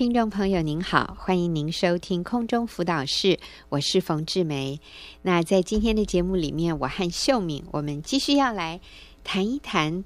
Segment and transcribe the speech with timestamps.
[0.00, 4.80] 听众朋友您好，欢迎您收听空中辅导室，我是冯志梅。
[5.20, 8.80] 那在今天的节目里面，我和秀敏，我们继续要来
[9.24, 10.02] 谈一谈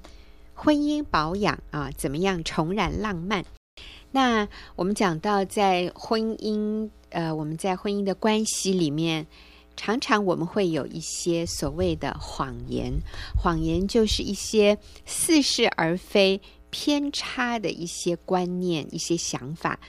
[0.53, 3.45] 婚姻保养啊，怎么样重燃浪漫？
[4.11, 9.25] 那我们讲到在婚姻，呃，我们在婚姻的关系里面，
[9.77, 12.91] 常常我们会有一些所谓的谎言，
[13.41, 16.41] 谎言就是一些似是而非。
[16.77, 19.79] 偏差的一些观念、一些想法，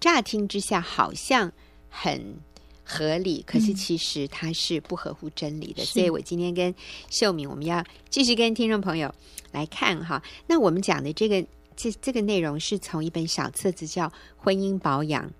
[0.00, 1.52] 乍听之下好像
[1.90, 2.38] 很
[2.82, 5.82] 合理，可是其实它是不合乎真理的。
[5.82, 6.74] 嗯、所以我今天跟
[7.10, 9.14] 秀敏，我们要继续跟听众朋友
[9.52, 10.22] 来看哈。
[10.46, 15.30] 那我们讲的这个这这个内容是从一本小册子叫《婚姻保养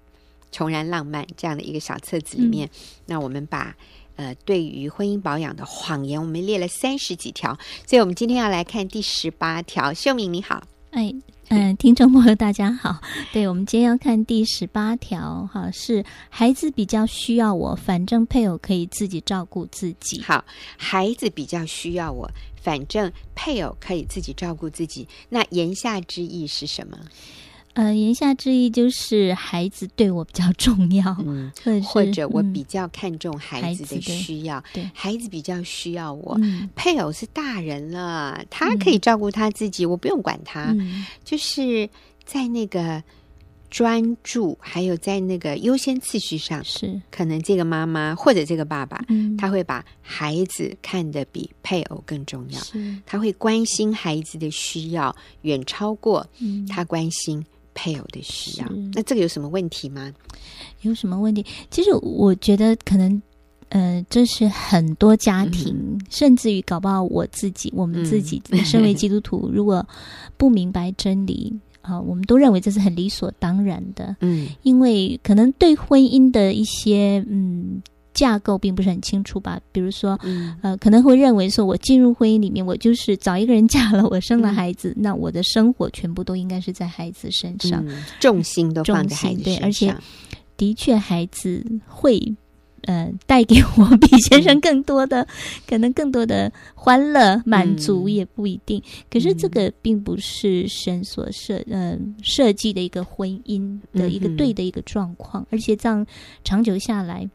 [0.53, 2.67] 重燃浪漫》这样的一个小册子里面。
[2.67, 3.75] 嗯、那我们把。
[4.19, 7.53] 呃，对于婚姻保养的谎言，我们列了三十几条，
[7.87, 9.93] 所以我们今天要来看第十八条。
[9.93, 11.15] 秀敏你好，哎，
[11.51, 20.23] 嗯、听众朋友大家好， 对，我们今天要看第十八条，哈，是孩子比较需要我，反正配偶可以自己照顾自己。
[20.23, 20.43] 好，
[20.79, 22.31] 孩子比较需要我，
[22.63, 25.07] 反正配偶可以自己照顾自己。
[25.29, 26.97] 那言下之意是什么？
[27.77, 31.53] 呃，言下之意就是孩子对我比较重要，嗯，
[31.85, 36.39] 或者我比较看重孩子的需要，对，孩子比较需要我。
[36.41, 40.75] 嗯，配偶是大人了，他可以照顾他自己，嗯，我不用管他。
[40.79, 41.87] 嗯，就是
[42.25, 43.03] 在那个
[43.69, 56.27] 专注，还有在那个优先次序上，是可能这个妈妈或者这个爸爸，嗯，他会把孩子看得比配偶更重要，是他会关心孩子的需要，远超过
[56.71, 57.45] 他关心。
[57.77, 60.11] 配偶的需要，那这个有什么问题吗？
[60.81, 61.45] 有什么问题？
[61.71, 63.23] 其实我觉得可能，
[63.69, 69.87] 呃，这是很多家庭，嗯、甚至于搞不好我自己，我们自己身为基督徒，嗯、如果
[70.39, 71.53] 不明白真理
[71.83, 74.17] 啊、呃，我们都认为这是很理所当然的。
[74.21, 77.83] 嗯，因为可能对婚姻的一些嗯。
[78.17, 79.61] 架构并不是很清楚吧？
[79.71, 89.61] 比如说，嗯、呃，可能会认为说，我进入婚姻里面，我就是找一个人嫁了，我生了孩子，嗯、那我的生活全部都应该是在孩子身上，嗯、重心都放在孩子身上。
[89.61, 89.95] 对，而且
[90.57, 92.19] 的确，孩子会
[92.85, 95.29] 呃带给我比先生更多的，嗯、
[95.69, 98.81] 可能更多的欢乐满足也不一定。
[98.87, 106.07] 嗯、可是这个并不是神所设呃设计的一个婚姻的一个对的一个状况，嗯、而且这样
[106.43, 107.29] 长久下来。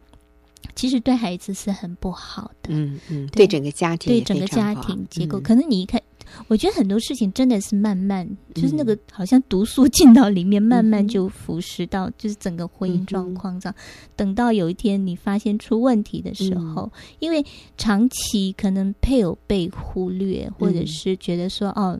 [0.76, 6.02] 其实对孩子是很不好的，嗯嗯，对，整个家庭，对整个家庭结构，嗯、可能你一看，
[6.48, 13.72] 我觉得很多事情真的是慢慢，嗯、就是那个好像毒素进到里面，嗯、 慢慢就腐蚀到，就是整个婚姻状况上。
[13.72, 13.76] 嗯、
[14.16, 17.46] 等到有一天你发现出问题的时候，嗯、因为
[17.78, 22.00] 长期可能配偶被忽略，嗯、或者是觉得说哦，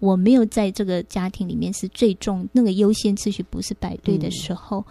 [0.00, 4.84] 我没有在这个家庭里面是最重，那个优先次序不是摆对的时候。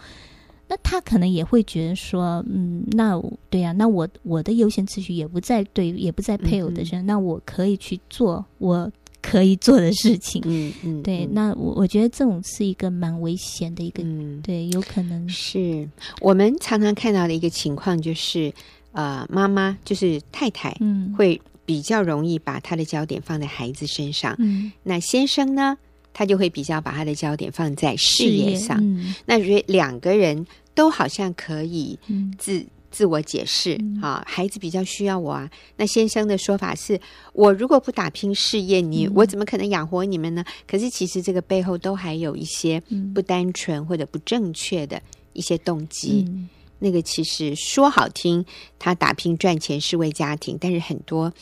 [0.68, 3.18] 嗯那他可能也会觉得说，嗯，那
[3.48, 8.92] 对呀、啊，那我我的优先次序也不在对，也不在配偶的身上，嗯、那我可以去做我
[9.22, 15.26] 可以做的事情，嗯嗯，对，嗯、那我我觉得这种是一个蛮危险的一个，嗯、对，有可能。
[15.26, 15.88] 是
[16.20, 18.52] 我们常常看到的一个情况，就是
[18.92, 25.78] 呃，妈妈就是太太，嗯，会比较容易把她的焦点放在孩子身上，嗯，那先生呢？
[26.12, 31.98] 他就会比较把他的焦点放在事业上，嗯、那觉得两个人都好像可以
[32.36, 35.48] 自、嗯、自我解释啊，孩子比较需要我啊。
[35.76, 37.00] 那先生的说法是：
[37.32, 40.44] 我如果不打拼事业，你、嗯、我怎么可能养活你们呢？
[40.66, 42.82] 可是其实这个背后都还有一些
[43.14, 45.00] 不单纯或者不正确的
[45.34, 46.24] 一些动机。
[46.26, 46.48] 嗯、
[46.80, 48.44] 那个其实说好听，
[48.78, 51.32] 他打拼赚钱是为家庭，但是很多。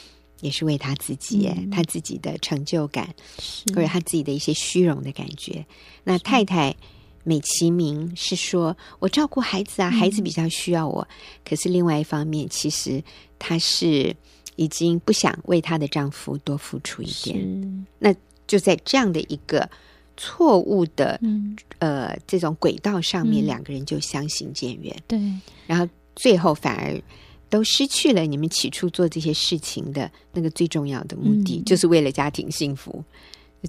[0.41, 3.15] 也是为他自己，嗯、他自己的成就感，
[3.75, 5.65] 或者他自己的一些虚荣的感觉。
[6.05, 6.75] 那太太
[7.25, 11.07] 美其名是说，我照顾孩子啊，孩子比较需要我。
[11.11, 11.15] 嗯、
[11.45, 13.03] 可是另外一方面，其实
[13.39, 14.15] 她是
[14.57, 17.87] 已经不想为她的丈夫多付出一点。
[17.99, 18.15] 那
[18.47, 19.69] 就在这样的一个
[20.17, 24.95] 错误的、嗯、呃这种轨道上面，嗯、两个人就相行渐远。
[25.09, 25.19] 对，
[25.67, 27.03] 然后最后反而。
[27.49, 33.05] 都失去了你们起初做这些事情的那个最重要的目的，嗯、就是为了家庭幸福。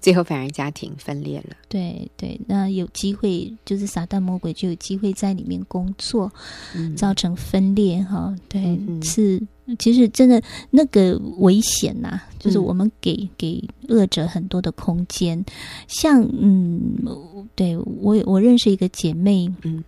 [0.02, 1.56] 最后反而家庭分裂了。
[1.68, 6.32] 对对，那有机会就是撒旦魔鬼就有机会在里面工作，
[6.76, 8.36] 嗯、造成分裂哈。
[8.48, 9.42] 对，嗯、是
[9.80, 10.40] 其实真的
[10.70, 15.44] 那个危险呐、啊，就是我们给、嗯、给恶者很多的空间。
[15.88, 19.84] 像嗯，对我我认识一个姐妹，嗯。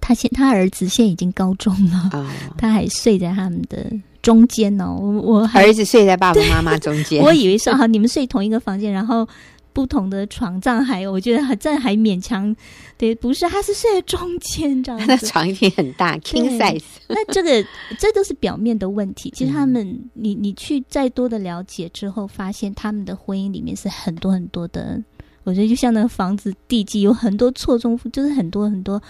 [0.00, 3.90] 他现他儿子现在已经高中了，哦、他还睡在他们的
[4.22, 4.94] 中间呢。
[4.98, 9.26] 我我儿子睡在爸爸妈妈中间， 我以为说哈，你们睡同一个房间，然后
[9.72, 12.54] 不同的床，这样还我觉得还这样还勉强。
[12.98, 15.06] 对，不是，他是睡在中间这样子。
[15.06, 16.82] 他 的床一定很大，king size。
[17.08, 17.62] 那这个
[17.98, 19.30] 这都是表面的问题。
[19.36, 25.02] 其实他们，嗯、你你去再多的了解之后，发现他们的婚姻里面是很多很多的。
[25.44, 29.00] 我觉得就像那个房子地基有很多错综，就是很多很多。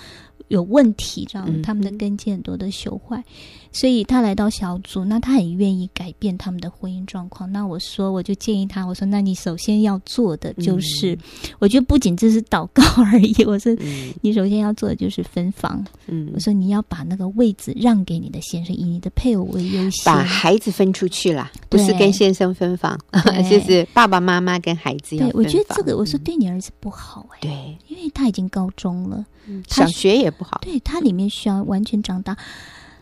[0.49, 3.25] 有问题，这样他们的根基很多的朽坏，嗯、
[3.73, 7.51] 所以他来到小组，那他很愿意改变他们的婚姻状况。
[7.51, 11.19] 那我说，我就建议他，我说，那你首先要做的就是，嗯、
[11.59, 12.83] 我觉得不仅只是祷告
[13.13, 13.35] 而已。
[13.45, 15.85] 我说，嗯、你首先要做的就是分房。
[16.07, 22.97] 嗯，我说你要把那个位置让给你的先生，以你的配偶为优先，把孩子分出去了，不是跟先生分房，
[23.51, 25.17] 就是爸爸妈妈跟孩子。
[25.17, 29.27] 对，我觉得这个，我说对你儿子不好哎、欸，对，因为他已经高中了。
[29.69, 32.37] 小学也不好，对，他里面需要完全长大。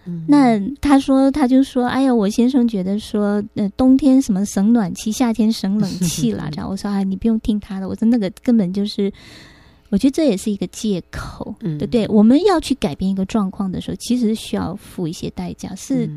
[0.06, 6.48] 嗯、那他说，他就说：“哎呀，我先生觉得说，呃，冬天什么省暖气，夏天省冷气啦。
[6.52, 9.12] ”这样我说：“啊，你不用听他的。”我说：“那个根本就是。”
[9.94, 12.04] 我觉得这也是一个借口，对不对？
[12.08, 16.10] 我们要去改变一个状况的时候，其实需要付一些代价，是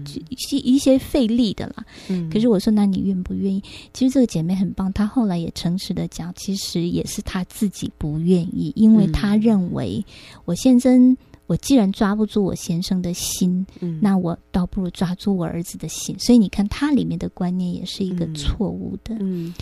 [0.50, 1.86] 一些费力的啦。
[2.08, 3.62] 嗯，可是我说，那你愿不愿意？
[3.94, 10.04] 其实这个姐妹很棒，她后来也诚实的讲，其实也是她自己不愿意，因为她认为
[10.46, 11.16] 我先生。
[11.48, 16.18] 我既然抓不住我先生的心，嗯，那我倒不如抓住我儿子的心。
[16.20, 19.16] 所以你看，他里面的观念也是一个错误的。
[19.20, 19.54] 嗯，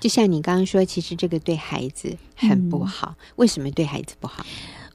[0.00, 3.14] 就像你刚刚说，其实这个对孩子很不好。
[3.18, 4.44] 嗯，为什么对孩子不好？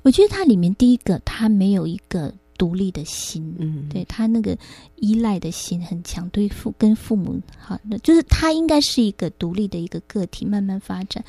[0.02, 2.34] 我觉得它里面第一个，他没有一个。
[2.60, 4.56] 独立的心，嗯，对他那个
[4.98, 11.24] 依赖的心很强，对父跟父母好，那就是他应该是一个独立的一个个体，慢慢发展。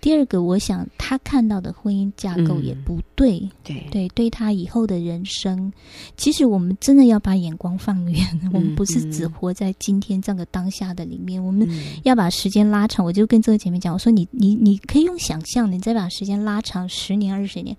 [0.00, 5.72] 第二个，我想他看到的婚姻架构也不对，嗯、对对，对他以后的人生，
[6.16, 11.68] 其实我们真的要把眼光放远，嗯、我们不是只活在今天这个当下的里面，嗯、我们
[12.02, 13.06] 要把时间拉长。
[13.06, 17.76] 我就跟这个姐妹讲，我说你你你可以用想象，你再把时间拉长十年二十年。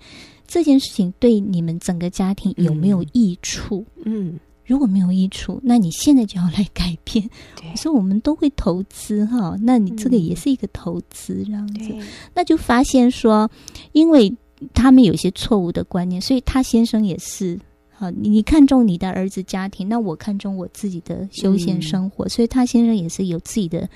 [0.47, 3.85] 这件事情对你们整个家庭有没有益处？
[4.05, 7.27] 嗯，如果没有益处，那你现在就要来改变。
[7.55, 11.95] 对我说我们都会投资哈，那你这个也是一个投资，这样子，
[12.33, 13.49] 那就发现说，
[13.91, 14.33] 因为
[14.73, 17.59] 他们有些错误的观念，所以他先生也是
[17.91, 23.89] 好，你看中你的儿子家庭，那我看中我自己的休闲生活，嗯、所以他先生也是有自己的。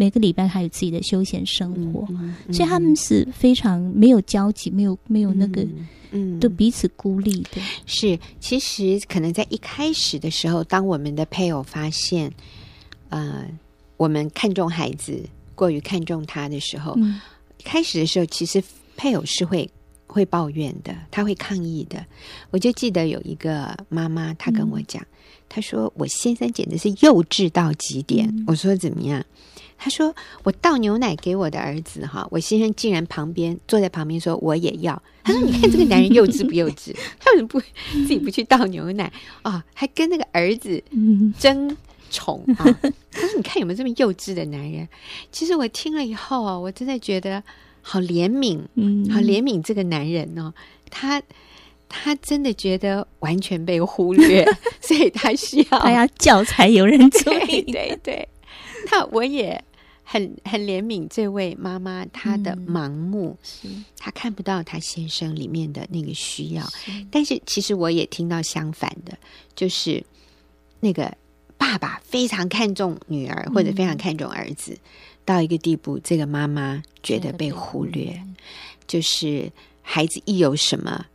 [0.00, 2.06] 每个礼拜还有自己的休闲生活，
[2.50, 5.62] 所以他们是非常没有交集，没有没有那个，
[6.10, 7.60] 嗯，都彼此孤立的。
[7.84, 12.32] 是，其实可能在一开始的时候，当我们的配偶发现，
[13.10, 13.46] 呃，
[13.98, 15.22] 我们看重孩子
[15.54, 17.20] 过于看重他的时候，嗯、
[17.62, 18.64] 开始的时候，其实
[18.96, 19.68] 配偶是会
[20.06, 22.02] 会抱怨的，他会抗议的。
[22.50, 25.08] 我就记得有一个妈妈，她跟我讲，她、
[25.58, 28.28] 嗯、说我先生简直是幼稚到极点。
[28.28, 29.24] 嗯、我说怎么样？
[29.82, 30.14] 他说
[30.44, 35.02] ：“我倒牛奶给我的儿子，哈，我先生竟然旁边坐在旁边说我也要。
[35.24, 36.94] 他说：‘你看这个男人幼稚不幼稚？
[37.18, 37.58] 他为什么不
[37.92, 39.10] 自己不去倒牛奶
[39.40, 39.62] 啊、哦？
[39.72, 40.84] 还跟那个儿子
[41.38, 41.74] 争
[42.10, 42.64] 宠啊？’
[43.10, 44.86] 他说：‘你看有没有这么幼稚的男人？’
[45.32, 47.42] 其实我听了以后啊，我真的觉得
[47.80, 50.52] 好怜悯，嗯，好怜悯这个男人哦。
[50.90, 51.22] 他
[51.90, 54.46] 他真的觉得完全被忽略，
[54.80, 57.60] 所以他需要他要教才有人注意。
[57.60, 58.28] 对对对，
[58.90, 59.62] 那我也。”
[60.12, 66.64] 很很怜悯这位妈妈，她的盲目，嗯、她看不到她先生里面的那个需要。
[66.66, 69.16] 是但是其实我也听到相反的，
[69.54, 70.04] 就是
[70.80, 71.16] 那个
[71.56, 74.76] 爸爸非常看重女儿，嗯、或者非常看重儿子，
[75.24, 78.20] 到一个地步，这个妈妈觉得被忽略，
[78.88, 79.48] 就是
[79.80, 81.06] 孩子一有什么。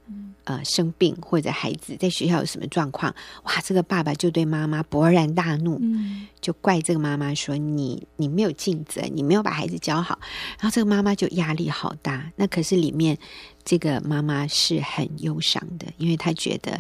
[0.46, 3.14] 呃，生病或者孩子在学校有什么状况，
[3.46, 10.20] 哇，这个爸爸就对妈妈勃然大怒，嗯、就怪这个妈妈说你你没有尽责，你没有把孩子教好，
[10.60, 12.32] 然后这个妈妈就压力好大。
[12.36, 13.18] 那可是里面
[13.64, 16.80] 这个妈妈是很忧伤的，因为她觉得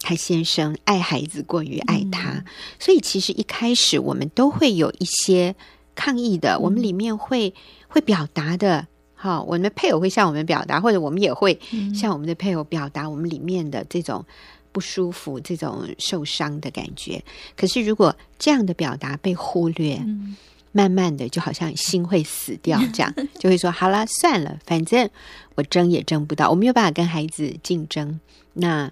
[0.00, 2.44] 她先生爱孩子过于爱她，嗯、
[2.78, 5.56] 所以其实一开始我们都会有一些
[5.94, 7.54] 抗议的，嗯、我们里面会
[7.88, 8.88] 会表达的。
[9.14, 11.58] 好，我们的配偶会向我们表达，或者我们也会
[11.94, 14.22] 向我们的配偶表达我们里面的这种
[14.70, 17.22] 不舒服、这种受伤的感觉。
[17.56, 20.36] 可是，如果这样的表达被忽略，嗯、
[20.72, 25.08] 慢慢的就好像心会死掉，这样 就会说：“好了，算了，反正
[25.54, 28.20] 我争也争不到，我没有办法跟孩子竞争，
[28.52, 28.90] 那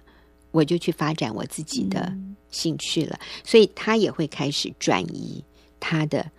[0.51, 2.11] 我就去发展我自己的
[2.49, 3.19] 兴趣了。
[3.21, 5.43] 嗯”所以，他也会开始转移
[5.79, 6.31] 他的。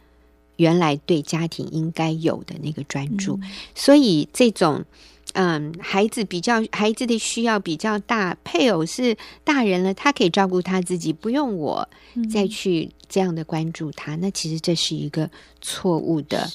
[0.56, 4.84] 原来对家庭应该有的那个专注，嗯、所以这种
[5.32, 11.88] 嗯，孩子比较孩子的需要比较大，配偶是大人了，他可以照顾他自己，不用我
[12.32, 14.14] 再去这样的关注他。
[14.14, 15.28] 嗯、那其实这是一个
[15.60, 16.48] 错误的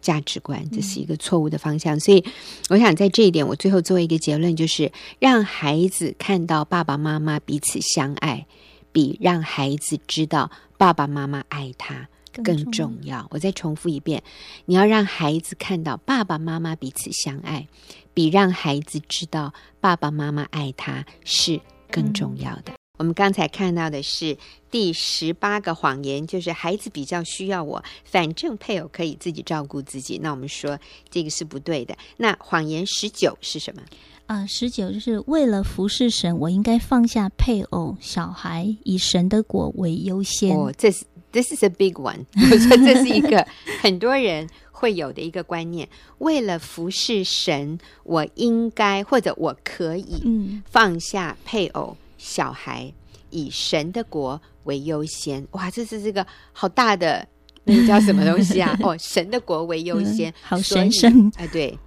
[0.00, 2.00] 价值观，这是一个错误的方向。
[2.00, 2.24] 所以，
[2.68, 8.44] 我想在这一点，我最后做一个结论，就是让孩子看到爸爸妈妈彼此相爱，
[8.90, 12.08] 比让孩子知道爸爸妈妈爱他
[12.42, 13.26] 更重要。
[13.30, 14.22] 我再重复一遍，
[14.64, 17.66] 你要让孩子看到爸爸妈妈彼此相爱，
[18.12, 22.72] 比让孩子知道爸爸妈妈爱他是更重要的。
[22.98, 24.38] 我们刚才看到的是
[24.70, 30.18] 第十八个谎言，就是孩子比较需要我，反正配偶可以自己照顾自己。
[30.22, 30.78] 那我们说
[31.10, 31.94] 这个是不对的。
[32.16, 33.82] 那谎言十九是什么？
[34.24, 40.56] 啊、呃，十九就是为了服侍神，我应该放下配偶、小孩，以神的果为优先。
[40.56, 41.04] 哦，这是
[41.36, 42.24] This is a big one。
[42.50, 43.46] 我说这是一个
[43.82, 45.88] 很多人会有的一个观念。
[46.18, 50.22] 为了服侍神，我应该或者我可以
[50.70, 51.96] 放下配偶。
[52.00, 52.92] 嗯小孩
[53.30, 57.24] 以神的国为优先，哇，这是这个好大的
[57.64, 58.76] 那个叫什么东西啊？
[58.82, 61.78] 哦，神的国为优先，嗯、好神圣哎，对，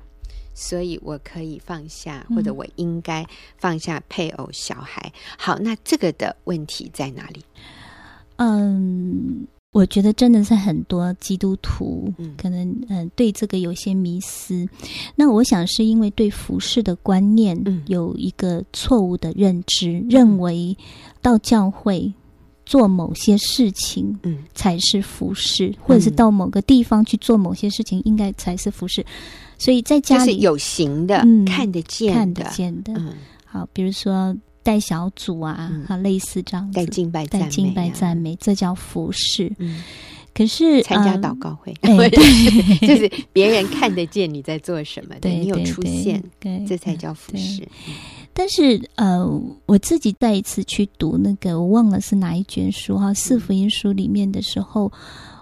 [0.53, 3.25] 所以我可以放下，或者我应该
[3.57, 5.11] 放下配偶、小孩。
[5.37, 7.43] 好，那这个的问题在哪里？
[8.39, 9.47] 嗯。
[9.71, 14.69] 我觉得真的是很多基督徒可能嗯对这个有些迷思，嗯、
[15.15, 17.55] 那我想是因为对服饰的观念
[17.85, 20.75] 有一个错误的认知，嗯、认为
[21.21, 22.11] 到教会
[22.65, 24.39] 做某些事情嗯。
[24.55, 29.05] 才是服饰，嗯、或者是到某个地方去做某些事情应该才是服饰，
[29.59, 33.13] 所以在家里有形的、嗯、看得见的、看得见的，嗯、
[33.45, 34.35] 好，比如说。
[34.69, 39.51] 带小组啊，哈、嗯，类似这样子，带敬拜、带敬拜、赞美，这叫服侍。
[39.57, 39.81] 嗯，
[40.31, 47.67] 可是参加祷告会，嗯、 对，就是别人看得见你在做什么的，对，你有出现，对，这才叫服侍。
[48.31, 49.27] 但是呃，
[49.65, 54.91] 我自己再一次去读那个，我忘了是哪一卷书哈，《四福音书》里面的时候，嗯、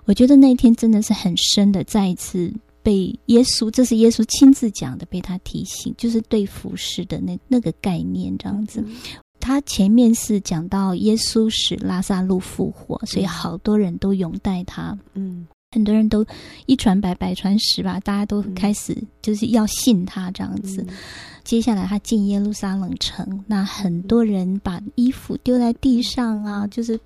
[0.06, 2.54] 我觉得那一天真的是很深的，再一次。
[2.88, 8.82] 被耶稣，这是耶稣亲自讲的，被他提醒，就是对服侍的那那个概念这样子。
[8.88, 8.96] 嗯、
[9.42, 14.98] 他前面是讲到耶稣使拉萨路复活，所以好多人都拥戴他。
[15.16, 16.26] 嗯，很多人都
[16.66, 20.82] 一传百，百传十吧，大家都开始就是要信他这样子。
[20.88, 20.96] 嗯、
[21.44, 26.98] 接下来他进耶路撒冷城，那很多人把衣服丢在地上啊，就是。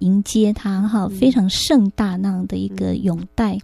[0.00, 3.58] 迎接他哈，非常盛大那样的一个拥戴。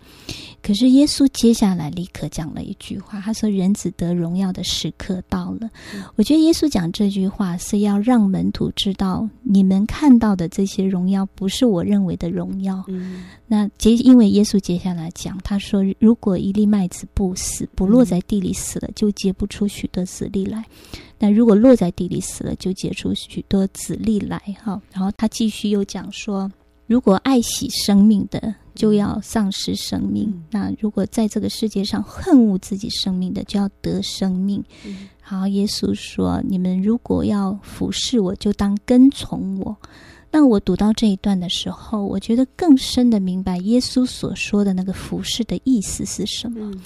[0.63, 5.69] 可是耶稣接下来立刻讲了一句话，他说：“人子得荣耀的时刻到了。”
[6.17, 12.83] 我觉得耶稣讲这句话是要让门徒知道，你们看到的这些荣耀不是我认为的荣耀。
[13.47, 20.65] 那接因为耶稣接下来讲，他说：“如果一粒麦子不死，不落在地里死了，就结不出许多子粒来。”
[21.19, 24.81] 那如果落在地里死了，就结出许多子粒来哈。
[24.93, 26.51] 然后他继续又讲说，
[26.87, 34.63] 如果爱惜生命的，就要丧失生命；嗯、那如果在这个世界上恨恶自己生命的，就要得生命。
[34.85, 39.77] 嗯、好，耶稣说：你们如果要服侍我，就当跟从我。
[40.31, 46.59] 那我读到这一段的时候，我觉得更深的明白耶稣所说的那个服侍的意思是什么。
[46.73, 46.81] 嗯、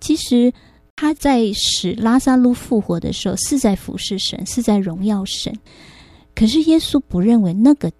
[0.00, 0.52] 其实。
[0.96, 5.50] 他在使拉萨路复活的时候，是在服侍神，是在荣耀神。
[6.34, 7.90] 可是耶稣不认为那个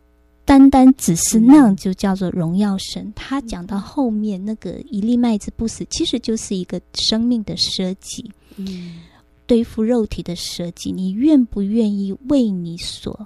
[0.44, 3.10] 单单只是那样就叫做荣耀神。
[3.16, 9.00] 他讲到后面那个一粒麦子不死，其实就是一个生命的舍己，嗯，
[9.46, 10.92] 对付肉体的舍己。
[10.92, 13.18] 你愿不愿意为你所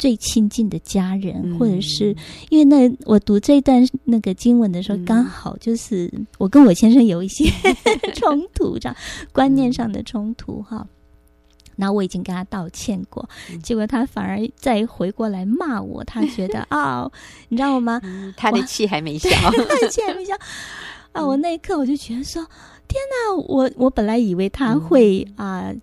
[0.00, 2.16] 最亲近的家人，或者是
[2.48, 7.44] 因为那我读这一段那个经文的时候，刚好就是我跟我先生有一些
[8.16, 8.96] 冲突，这样
[9.30, 10.86] 观念上的冲突哈。
[11.76, 13.28] 那我已经跟他道歉过，
[13.62, 17.12] 结果他反而再回过来骂我，他觉得啊、 哦，
[17.50, 18.00] 你知道吗？
[18.38, 20.34] 他的气还没 消，他的气还没消
[21.12, 21.26] 啊！
[21.26, 22.42] 我那一刻我就觉得说，
[22.88, 25.66] 天哪，我我本来以为他会啊。
[25.66, 25.76] 呃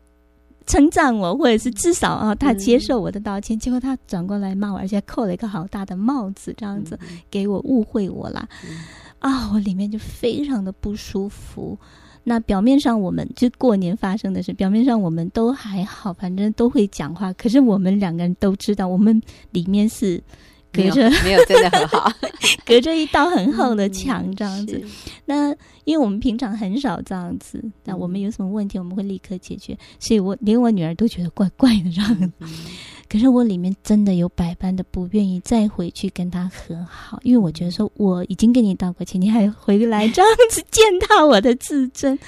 [0.67, 3.57] 称赞我，或者是至少啊，他接受我的道歉。
[3.57, 6.99] 嗯、结果他转过来骂我，而且扣了一个好大的帽子，这样子
[7.31, 8.47] 给我误会我啦。
[8.69, 8.77] 嗯、
[9.19, 11.75] 啊，我里面就非常的不舒服。
[12.23, 17.33] 那表面上我们就过年发生的事，表面上我们都还好，反正都会讲话。
[17.33, 19.19] 可是我们两个人都知道，我们
[19.51, 20.21] 里面是。
[20.69, 22.11] 隔着没有真的很好，
[22.63, 24.79] 隔着一道很厚的墙这样子。
[25.25, 25.51] 那
[25.87, 29.75] 因为我们平常很少这样子，那我们有什么问题，我们会立刻解决。
[29.99, 32.29] 所以我连我女儿都觉得怪怪的这样子。
[33.09, 42.19] 可是我里面真的有百般的不愿意再回去跟他和好，因为我觉得说我已经跟你道过歉，你还回来这样子践踏我的自尊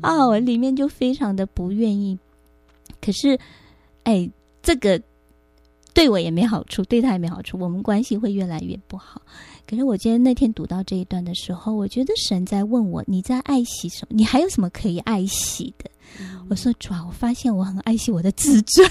[0.00, 0.24] 啊！
[0.28, 2.16] 我里面就非常的不愿意。
[3.00, 3.36] 可是，
[4.04, 4.30] 哎，
[4.62, 5.02] 这个。
[5.94, 9.22] 对我也没好处，对他也没好处，我们关系会越来越不好。
[9.66, 14.08] 可是我今天那天读到这一段的时候，我觉得神在问我：你在爱惜什么？
[14.10, 15.90] 你还有什么可以爱惜的？
[16.20, 18.86] 嗯、我说主啊，我发现我很爱惜我的自尊，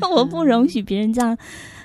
[0.10, 1.36] 我不容许别人这样，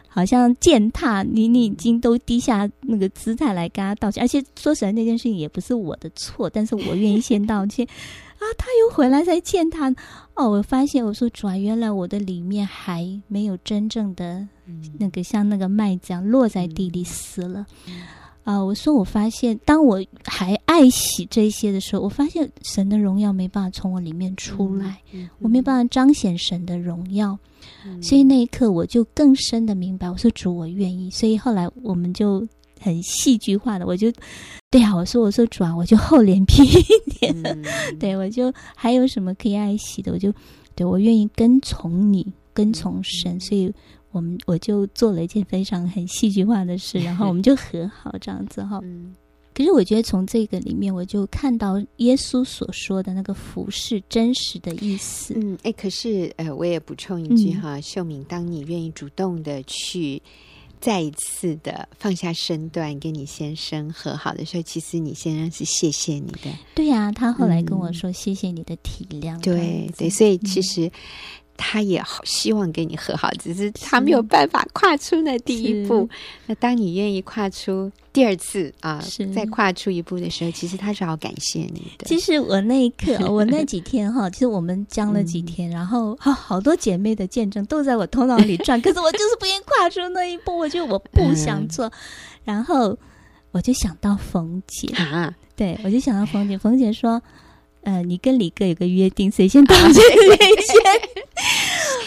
[0.08, 1.48] 好像践踏你。
[1.48, 7.86] 你已经都低下那个姿态来跟他道歉，而且说实在，那件事情也不是我的错，但是我愿意先道歉。
[8.40, 9.94] 啊，他又回来再践踏。
[10.36, 14.48] 哦，我发现我说主啊，原来我的里面还没有真正的
[14.98, 17.66] 那个像那个麦子一样落在地里死了。
[17.88, 18.02] 嗯
[18.46, 25.00] 啊、呃，我说，我发现，当我还爱惜这些的时候，我发现神的荣耀没办法从我里面出来，
[25.40, 27.38] 我没办法彰显神的荣耀，
[27.86, 31.12] 嗯、所以那一刻我就更深的明白，我说主，我愿意。
[31.12, 32.48] 所以后来我们就
[32.80, 34.12] 很戏剧化的，我就
[34.72, 37.64] 对啊，我说我说主啊，我就厚脸皮一点，嗯、
[38.00, 40.34] 对我就还有什么可以爱惜的，我就
[40.74, 43.72] 对我愿意跟从你，跟从神，嗯、所以。
[44.12, 48.80] 我们我就做了一件非常很戏剧化的事， 然后我们就和好这样子哈。
[48.84, 49.14] 嗯，
[49.54, 55.34] 可是我觉得从这个里面，我就看到耶稣所说的那个服侍真实的意思。
[55.38, 60.22] 嗯，哎，可是呃，我也补充一句哈，嗯、秀敏，当你愿意主动的去
[60.80, 66.50] 再一次的放下身段跟你先生和好的时候，其实你先生是谢谢你的。
[66.74, 69.38] 对呀、啊，他后来跟我说谢谢你的体谅。
[69.38, 70.90] 嗯、对对，所以其实。
[71.60, 76.08] 嗯他也好希望跟你和好，只是他没有办法跨出那第一步。
[76.46, 82.06] 那当你愿意跨出第二次啊，是再跨出一步的时候，其实他是好感谢你的。
[82.06, 91.88] 其实我那一刻， 我那几天哈，其实我们僵了几天，嗯、然后好好多姐妹的见证都在我头脑里转， 可是我就是不愿意跨出那一步，我觉得我不想做。
[91.88, 91.92] 嗯、
[92.46, 92.98] 然后
[93.52, 97.22] 我就想到冯姐啊，对我就想到冯姐，冯姐说。
[97.90, 100.02] 呃，你跟李哥有个约定，谁先道歉谁
[100.62, 101.02] 先，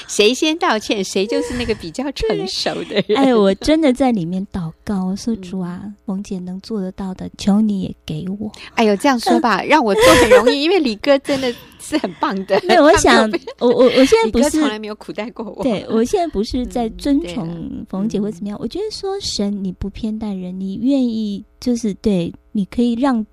[0.06, 3.18] 谁先道歉，谁就是那个比较成熟的人。
[3.18, 8.52] 哎，我真的在里面祷告，我说主啊，冯姐能做得到的，求你也给我。
[8.74, 12.62] 哎呦，这样说吧， 让我做很容易，因为李哥真的是很棒的。
[12.64, 15.64] 没有，我想，我我我现在不是从来没有苦待过我。
[15.64, 23.26] 对，我现在不是在尊崇冯姐或怎么样，我觉得说神你不偏待人，你愿意就是对，你可以让。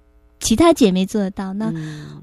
[0.50, 1.72] 其他姐妹做得到，那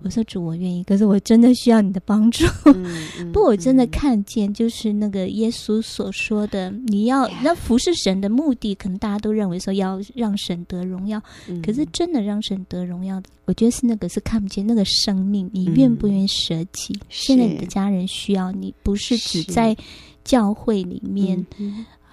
[0.03, 0.83] 我说主，我愿意。
[0.83, 2.45] 可是我真的需要你的帮助。
[3.33, 11.23] 不，我真的看见，就是那个耶稣所说的，你要那服侍神的目的，可能大家都认为说要让神得荣耀。
[11.65, 16.99] 可是真的让神得荣耀的，我觉得是那个是看不见那个生命，你愿不愿意舍己？
[17.09, 19.77] 现在你的家人需要你，不是只在
[20.25, 21.47] 教会里面。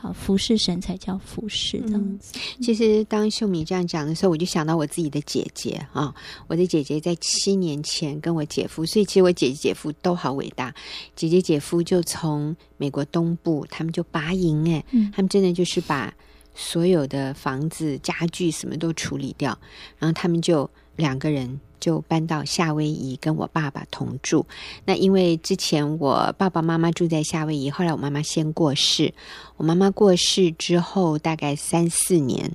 [0.04, 2.34] 啊，服侍神才叫服侍这样子。
[2.36, 6.14] 嗯、其实当秀敏这样讲的时候，我就想到我自己的姐姐啊，
[6.48, 10.76] 我的姐姐在七年前跟我姐夫，所以其实我姐姐姐夫都好伟大。
[11.16, 16.14] 姐姐姐夫就从美国东部，他们就拔营哎，嗯、他们真的就是把
[16.54, 19.58] 所有的房子、家具什么都处理掉，
[19.98, 21.60] 然后他们就两个人。
[21.84, 24.46] 就搬到夏威夷跟我爸爸同住。
[24.86, 29.14] 那因为之前我爸爸妈妈住在夏威夷，后来我妈妈先过世。
[29.58, 32.50] 我妈妈过世之后，大概三四年，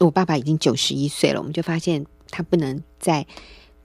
[0.00, 1.40] 我爸爸已经九十一岁了。
[1.40, 3.26] 我们就发现他不能再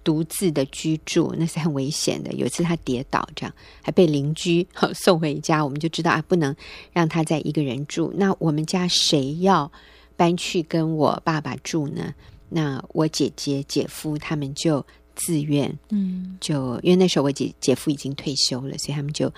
[0.03, 2.33] 独自的居住，那是很危险的。
[2.33, 6.53] 有一次他跌倒，这样还被邻居送回家，我们就知道啊，不能
[6.91, 8.11] 让他再一个人住。
[8.17, 9.71] 那我们家谁要
[10.17, 12.13] 搬去跟我爸爸住呢？
[12.49, 14.85] 那我姐姐、姐夫他们就
[15.15, 19.31] 自愿，嗯，就因为那时候我姐姐夫已经退休了，所以他们就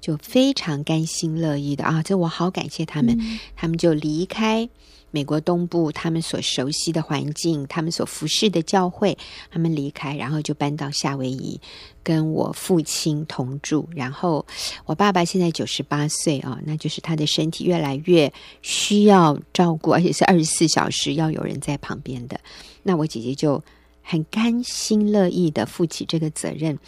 [0.00, 4.68] 就非常甘心乐意的啊，这我好感谢他们，嗯、他们就离开
[5.10, 9.16] 美国东部他们所熟悉的环境，他们所服侍的教会，
[9.50, 11.60] 他们离开，然后就搬到夏威夷
[12.02, 13.88] 跟我父亲同住。
[13.96, 14.44] 然后
[14.84, 22.38] 我爸爸现在九十八岁啊，那就是他的身体越来越需要照顾，而且是二十四小时要有人在旁边的。
[22.82, 23.62] 那我姐姐就
[24.02, 26.78] 很甘心乐意的负起这个责任。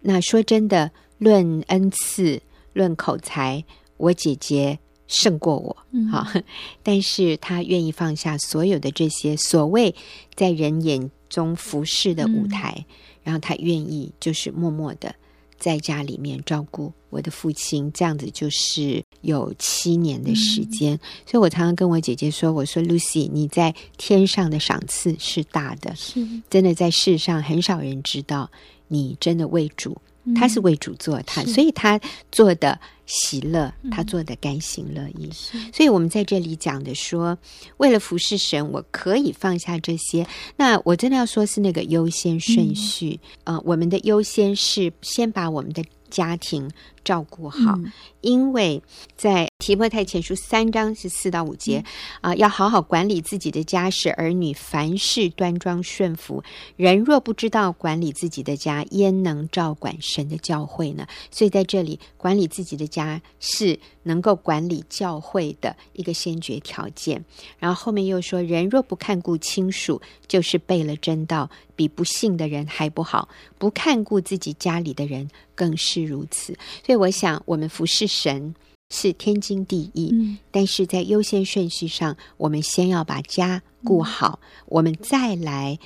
[0.00, 2.40] 那说真的，论恩赐，
[2.72, 3.64] 论口才，
[3.96, 4.78] 我姐姐。
[5.08, 5.76] 胜过我，
[6.12, 6.44] 好，嗯，
[6.84, 9.92] 但是他愿意放下所有的这些所谓
[10.36, 12.84] 在人眼中服侍的舞台，嗯，
[13.24, 15.14] 然后他愿意就是默默的
[15.58, 20.94] 在家里面照顾我的父亲，这样子就是有七年的时间。
[20.94, 28.50] 嗯，所以我常常跟我姐姐说：“我说 Lucy，你在天上的赏赐是大的，是真的，在世上很少人知道
[28.88, 29.96] 你真的为主。”
[30.34, 35.30] 他是为主做他，嗯、所以他做的喜乐，嗯、他做的甘心乐意。
[35.32, 37.36] 是所以我们在这里讲的说，
[37.76, 40.26] 为了服侍神，我可以放下这些。
[40.56, 43.20] 那我真的要说是那个优先顺序。
[43.44, 46.70] 嗯、呃，我们的优先是先把我们的家庭
[47.08, 47.90] 照顾好，嗯、
[48.20, 48.82] 因为
[49.16, 51.78] 在提摩太前书三章是四到五节
[52.20, 56.44] 啊、嗯呃，要好好管理自己的家，使儿女凡事端庄顺服。
[56.76, 61.06] 人若不知道管理自己的家，焉能照管神的教会呢？
[61.30, 67.24] 所以在这里，管理自己的家是能够管理教会的一个先决条件。
[67.58, 73.30] 然后后面又说，人若不看顾亲属，就是背了真道，比不信的人还不好。
[73.56, 76.56] 不看顾自己家里的人，更是如此。
[76.84, 78.54] 所以我想，我们服侍神
[78.90, 85.78] 是天经地义，嗯、但是在优先顺序上，我们先要把家顾好，嗯、我们再来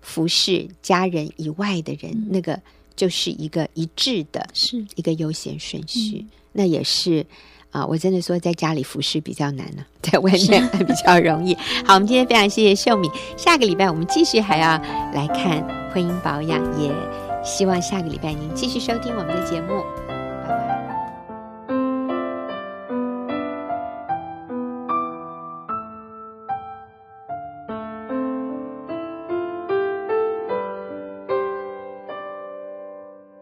[0.00, 2.60] 服侍家人以外的人，嗯、那个
[2.94, 6.18] 就是一个一致的，是一个优先顺序。
[6.18, 7.26] 嗯、那也是。
[7.72, 11.54] 啊，我真的说在家里服侍比较难 呢，在外面还比较容易。
[11.86, 14.70] 好，我们今天非常谢谢秀敏，下个礼拜我们继续还要
[15.14, 16.92] 来看婚姻保养，也
[17.44, 20.09] 希望下个礼拜您继续收听我们的节目。